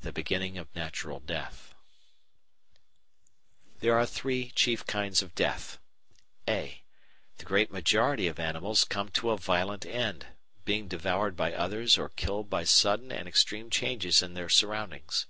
The 0.00 0.10
Beginning 0.10 0.58
of 0.58 0.66
Natural 0.74 1.20
Death 1.20 1.72
There 3.78 3.96
are 3.96 4.04
three 4.04 4.50
chief 4.56 4.84
kinds 4.84 5.22
of 5.22 5.36
death, 5.36 5.78
(a) 6.48 6.82
The 7.36 7.44
great 7.44 7.70
majority 7.70 8.26
of 8.26 8.40
animals 8.40 8.82
come 8.82 9.10
to 9.10 9.30
a 9.30 9.36
violent 9.38 9.86
end, 9.86 10.26
being 10.64 10.88
devoured 10.88 11.36
by 11.36 11.52
others 11.54 11.96
or 11.96 12.08
killed 12.08 12.50
by 12.50 12.64
sudden 12.64 13.12
and 13.12 13.28
extreme 13.28 13.70
changes 13.70 14.22
in 14.22 14.34
their 14.34 14.48
surroundings. 14.48 15.26